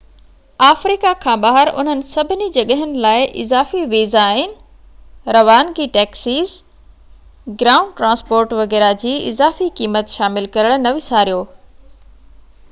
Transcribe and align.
Africa 0.67 1.09
کان 1.25 1.41
ٻاهر 1.41 1.69
انهن 1.81 1.99
سڀني 2.13 2.45
جڳهين 2.55 2.95
لاءِ 3.03 3.27
اضافي 3.43 3.81
ويزائن 3.91 4.55
روانگي 5.37 5.87
ٽيڪسز 5.99 6.55
گرائونڊ 7.61 7.93
ٽرانسپورٽ 8.01 8.57
وغيره 8.63 8.91
جي 9.07 9.15
اضافي 9.35 9.69
قيمت 9.83 10.17
شامل 10.19 10.49
ڪرڻ 10.59 10.85
نه 10.91 10.99
وساريو 11.01 11.47